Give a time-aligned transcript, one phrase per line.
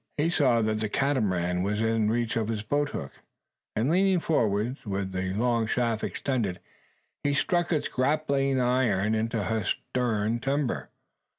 [0.17, 3.21] He saw that the Catamaran was within reach of his boat hook,
[3.75, 6.59] and, leaning forwards with the long shaft extended,
[7.23, 10.89] he struck its grappling iron into her stern timber.